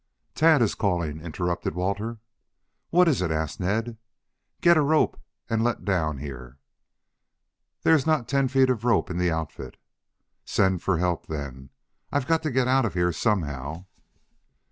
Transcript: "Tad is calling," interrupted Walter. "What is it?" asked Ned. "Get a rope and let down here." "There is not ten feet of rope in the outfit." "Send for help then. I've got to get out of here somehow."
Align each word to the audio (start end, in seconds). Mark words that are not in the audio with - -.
"Tad 0.33 0.63
is 0.63 0.73
calling," 0.73 1.21
interrupted 1.21 1.75
Walter. 1.75 2.17
"What 2.89 3.07
is 3.07 3.21
it?" 3.21 3.29
asked 3.29 3.59
Ned. 3.59 3.97
"Get 4.59 4.75
a 4.75 4.81
rope 4.81 5.21
and 5.47 5.63
let 5.63 5.85
down 5.85 6.17
here." 6.17 6.57
"There 7.83 7.93
is 7.93 8.07
not 8.07 8.27
ten 8.27 8.47
feet 8.47 8.71
of 8.71 8.83
rope 8.83 9.11
in 9.11 9.19
the 9.19 9.29
outfit." 9.29 9.77
"Send 10.43 10.81
for 10.81 10.97
help 10.97 11.27
then. 11.27 11.69
I've 12.11 12.25
got 12.25 12.41
to 12.41 12.49
get 12.49 12.67
out 12.67 12.83
of 12.85 12.95
here 12.95 13.11
somehow." 13.11 13.85